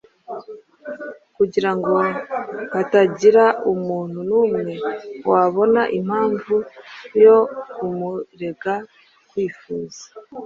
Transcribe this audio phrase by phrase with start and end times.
[1.35, 1.93] kugira ngo
[2.73, 4.73] hatagira umuntu n’umwe
[5.29, 6.55] wabona impamvu
[7.23, 7.37] yo
[7.73, 8.73] kumurega
[9.29, 10.03] kwifuza,